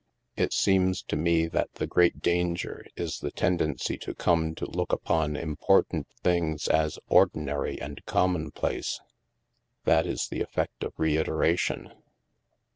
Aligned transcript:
It 0.35 0.51
seems 0.51 1.03
to 1.03 1.15
me 1.15 1.45
that 1.45 1.75
the 1.75 1.85
great 1.85 2.21
danger 2.21 2.87
is 2.95 3.19
the 3.19 3.29
tendency 3.29 3.99
to 3.99 4.15
come 4.15 4.55
to 4.55 4.65
look 4.65 4.91
upon 4.91 5.35
important 5.35 6.07
things 6.23 6.67
as 6.67 6.97
ordinary 7.05 7.79
and 7.79 8.03
com 8.07 8.35
monplace. 8.49 8.99
That 9.83 10.07
is 10.07 10.27
the 10.29 10.41
effect 10.41 10.83
of 10.83 10.93
reiteration. 10.97 11.93